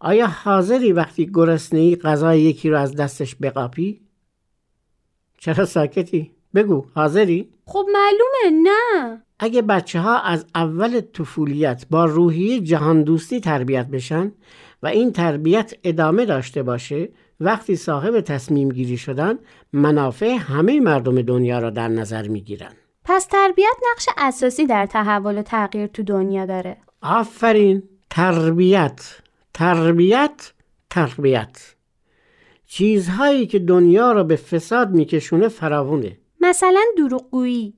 [0.00, 4.00] آیا حاضری وقتی گرسنه‌ای غذای یکی رو از دستش بقاپی؟
[5.40, 12.60] چرا ساکتی؟ بگو حاضری؟ خب معلومه نه اگه بچه ها از اول طفولیت با روحیه
[12.60, 14.32] جهان دوستی تربیت بشن
[14.82, 17.08] و این تربیت ادامه داشته باشه
[17.40, 19.38] وقتی صاحب تصمیم گیری شدن
[19.72, 22.72] منافع همه مردم دنیا را در نظر می گیرن.
[23.04, 29.16] پس تربیت نقش اساسی در تحول و تغییر تو دنیا داره آفرین تربیت
[29.54, 30.52] تربیت
[30.90, 31.74] تربیت
[32.72, 36.18] چیزهایی که دنیا را به فساد میکشونه فراوونه.
[36.40, 37.74] مثلا دروغگویی.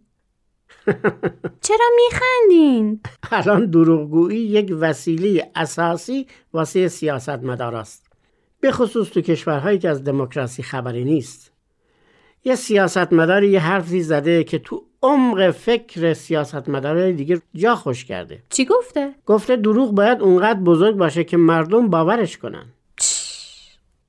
[1.66, 3.01] چرا میخندین؟
[3.32, 8.07] الان دروغگویی یک وسیله اساسی واسه سیاست مداراست
[8.61, 11.53] به خصوص تو کشورهایی که از دموکراسی خبری نیست.
[12.45, 18.43] یه سیاستمدار یه حرفی زده که تو عمق فکر سیاستمدارای دیگه جا خوش کرده.
[18.49, 22.66] چی گفته؟ گفته دروغ باید اونقدر بزرگ باشه که مردم باورش کنن.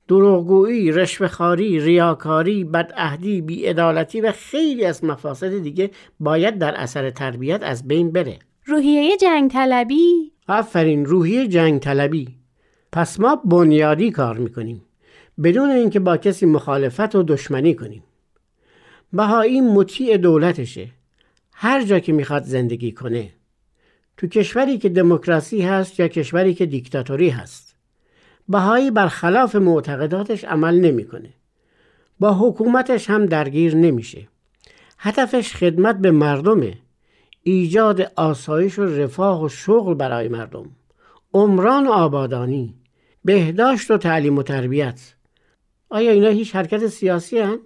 [0.08, 5.90] دروغگویی، رشوهخواری، ریاکاری، بدعهدی، بیعدالتی و خیلی از مفاسد دیگه
[6.20, 8.38] باید در اثر تربیت از بین بره.
[8.66, 12.28] روحیه جنگ طلبی؟ آفرین روحیه جنگ طلبی.
[12.92, 14.82] پس ما بنیادی کار می‌کنیم.
[15.42, 18.02] بدون اینکه با کسی مخالفت و دشمنی کنیم.
[19.12, 20.88] بهایی مطیع دولتشه.
[21.52, 23.30] هر جا که می‌خواد زندگی کنه.
[24.16, 27.73] تو کشوری که دموکراسی هست یا کشوری که دیکتاتوری هست.
[28.48, 31.34] بهایی برخلاف معتقداتش عمل نمی‌کنه.
[32.20, 34.28] با حکومتش هم درگیر نمیشه.
[34.98, 36.74] هدفش خدمت به مردمه.
[37.42, 40.70] ایجاد آسایش و رفاه و شغل برای مردم.
[41.34, 42.74] عمران و آبادانی.
[43.24, 45.14] بهداشت و تعلیم و تربیت.
[45.90, 47.58] آیا اینا هیچ حرکت سیاسی هن؟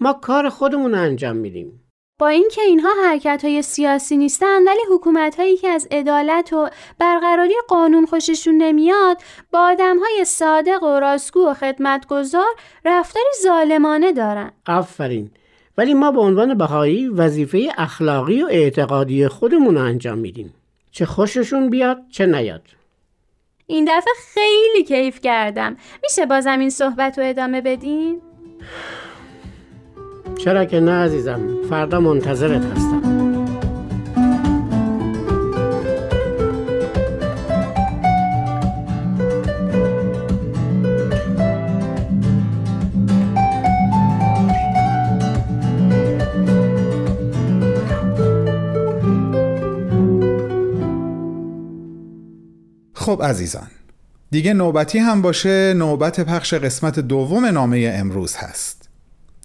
[0.00, 1.80] ما کار خودمون انجام میدیم.
[2.18, 7.54] با اینکه اینها حرکت های سیاسی نیستن ولی حکومت هایی که از عدالت و برقراری
[7.68, 9.16] قانون خوششون نمیاد
[9.50, 12.54] با آدم های صادق و راستگو و خدمتگزار
[12.84, 14.52] رفتاری ظالمانه دارن.
[14.66, 15.30] آفرین.
[15.78, 20.54] ولی ما به عنوان بهایی وظیفه اخلاقی و اعتقادی خودمون انجام میدیم.
[20.90, 22.62] چه خوششون بیاد چه نیاد.
[23.66, 25.76] این دفعه خیلی کیف کردم.
[26.02, 28.20] میشه بازم این صحبت رو ادامه بدین؟
[30.44, 31.40] چرا که نه عزیزم
[31.70, 33.02] فردا منتظرت هستم.
[52.94, 53.66] خب عزیزان
[54.30, 58.83] دیگه نوبتی هم باشه نوبت پخش قسمت دوم نامه امروز هست.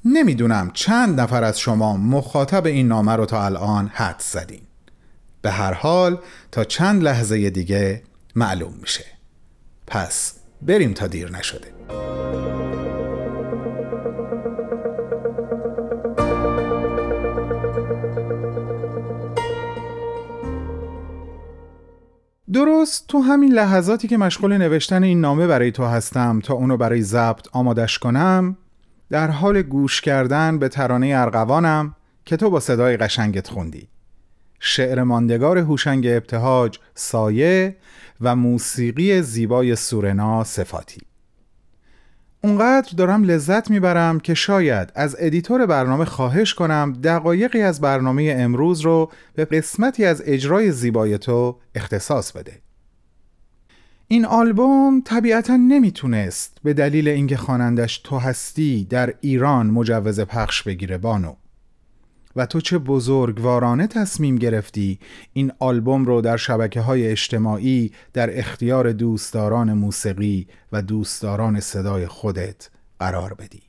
[0.05, 4.61] نمی‌دونم چند نفر از شما مخاطب این نامه رو تا الان حد زدین.
[5.41, 6.17] به هر حال
[6.51, 8.03] تا چند لحظه دیگه
[8.35, 9.05] معلوم میشه.
[9.87, 11.73] پس بریم تا دیر نشده.
[22.53, 27.01] درست تو همین لحظاتی که مشغول نوشتن این نامه برای تو هستم تا اونو برای
[27.01, 28.57] ضبط آمادش کنم
[29.09, 31.95] در حال گوش کردن به ترانه ارغوانم
[32.25, 33.87] که تو با صدای قشنگت خوندی.
[34.59, 37.75] شعر ماندگار هوشنگ ابتهاج سایه
[38.21, 41.01] و موسیقی زیبای سورنا صفاتی.
[42.43, 48.81] اونقدر دارم لذت می‌برم که شاید از ادیتور برنامه خواهش کنم دقایقی از برنامه امروز
[48.81, 52.61] رو به قسمتی از اجرای زیبای تو اختصاص بده.
[54.11, 60.97] این آلبوم طبیعتا نمی‌تونست به دلیل اینکه خوانندش تو هستی در ایران مجوز پخش بگیره
[60.97, 61.35] بانو.
[62.35, 64.99] و تو چه بزرگوارانه تصمیم گرفتی
[65.33, 72.69] این آلبوم رو در شبکه های اجتماعی در اختیار دوستداران موسیقی و دوستداران صدای خودت
[72.99, 73.61] قرار بدی.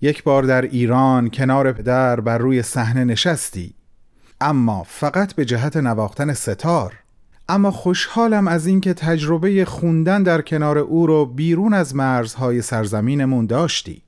[0.00, 3.74] یک بار در ایران کنار پدر بر روی صحنه نشستی
[4.40, 6.99] اما فقط به جهت نواختن ستار
[7.50, 14.02] اما خوشحالم از اینکه تجربه خوندن در کنار او رو بیرون از مرزهای سرزمینمون داشتی.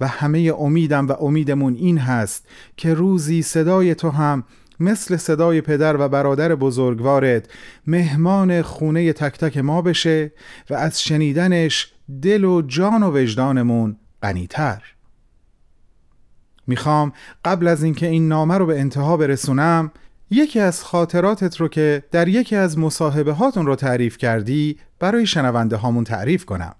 [0.00, 4.44] و همه امیدم و امیدمون این هست که روزی صدای تو هم
[4.80, 7.48] مثل صدای پدر و برادر بزرگوارت
[7.86, 10.32] مهمان خونه تک تک ما بشه
[10.70, 14.82] و از شنیدنش دل و جان و وجدانمون غنیتر.
[16.66, 17.12] می‌خوام
[17.44, 19.90] قبل از اینکه این نامه رو به انتها برسونم
[20.30, 25.76] یکی از خاطراتت رو که در یکی از مصاحبه هاتون رو تعریف کردی برای شنونده
[25.76, 26.74] هامون تعریف کنم.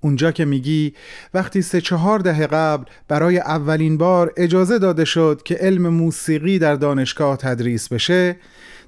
[0.00, 0.94] اونجا که میگی
[1.34, 6.74] وقتی سه چهار دهه قبل برای اولین بار اجازه داده شد که علم موسیقی در
[6.74, 8.36] دانشگاه تدریس بشه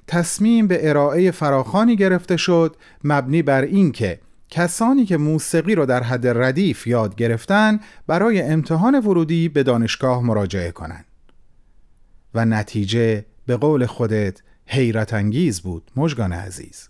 [0.07, 6.27] تصمیم به ارائه فراخانی گرفته شد مبنی بر اینکه کسانی که موسیقی رو در حد
[6.27, 11.05] ردیف یاد گرفتن برای امتحان ورودی به دانشگاه مراجعه کنند
[12.35, 16.89] و نتیجه به قول خودت حیرت انگیز بود مژگان عزیز.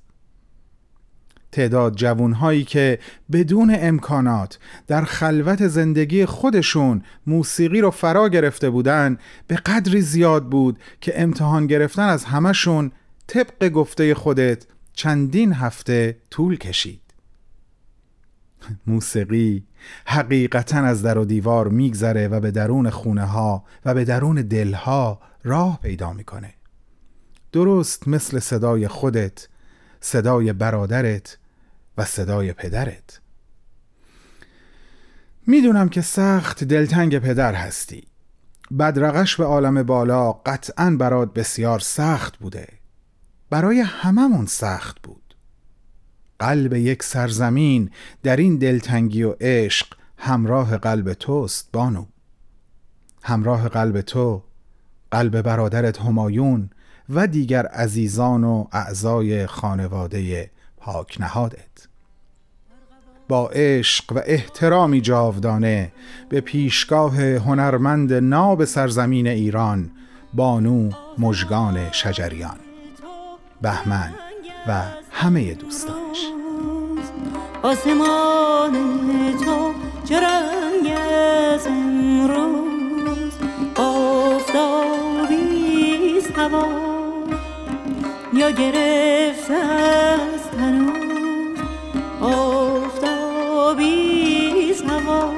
[1.51, 2.99] تعداد جوانهایی که
[3.31, 9.17] بدون امکانات در خلوت زندگی خودشون موسیقی رو فرا گرفته بودن
[9.47, 12.91] به قدری زیاد بود که امتحان گرفتن از همشون
[13.27, 17.01] طبق گفته خودت چندین هفته طول کشید.
[18.87, 19.63] موسیقی
[20.05, 25.19] حقیقتا از در و دیوار میگذره و به درون خونه ها و به درون دلها
[25.45, 26.53] راه پیدا می‌کنه.
[27.51, 29.47] درست مثل صدای خودت
[29.99, 31.37] صدای برادرت
[31.97, 33.21] و صدای پدرت.
[35.47, 38.07] می‌دونم که سخت دلتنگ پدر هستی.
[38.79, 42.67] بدرقش به عالم بالا قطعا برات بسیار سخت بوده.
[43.49, 45.35] برای هممون سخت بود.
[46.39, 47.91] قلب یک سرزمین
[48.23, 49.87] در این دلتنگی و عشق
[50.17, 52.05] همراه قلب توست بانو.
[53.23, 54.43] همراه قلب تو
[55.15, 56.69] قلب برادرت همایون
[57.09, 61.87] و دیگر عزیزان و اعضای خانواده پاک نهادت.
[63.27, 65.91] با عشق و احترامی جاودانه
[66.29, 69.91] به پیشگاه هنرمند ناب سرزمین ایران
[70.33, 72.57] بانو مژگان شجریان.
[73.61, 74.13] بهمن
[74.67, 76.25] و همه دوستانش.
[77.63, 78.73] آسمان
[79.45, 79.73] تو
[80.05, 80.97] چه رنگ
[81.53, 82.64] از امروز
[86.35, 86.67] هوا
[88.33, 91.59] یا گرفته از هنوز
[92.21, 93.65] آفتابیست
[94.83, 95.33] هوا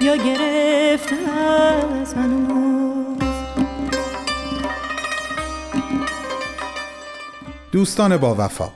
[0.00, 2.14] یا گرفته از
[7.72, 8.68] دوستان با وفا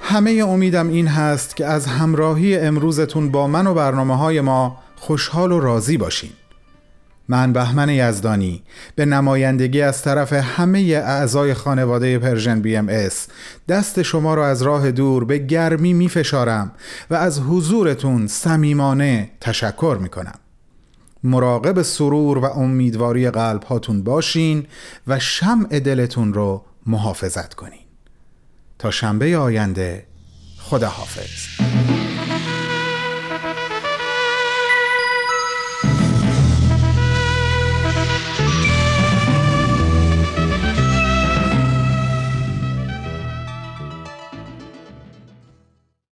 [0.00, 5.52] همه امیدم این هست که از همراهی امروزتون با من و برنامه های ما خوشحال
[5.52, 6.30] و راضی باشین.
[7.32, 8.62] من بهمن یزدانی.
[8.94, 13.26] به نمایندگی از طرف همه اعضای خانواده Persian BMS
[13.68, 16.72] دست شما را از راه دور به گرمی می فشارم
[17.10, 20.38] و از حضورتون صمیمانه تشکر می کنم
[21.24, 24.66] مراقب سرور و امیدواری قلب هاتون باشین
[25.06, 27.80] و شمع دلتون رو محافظت کنین.
[28.78, 30.06] تا شنبه آینده
[30.58, 31.91] خدا حافظ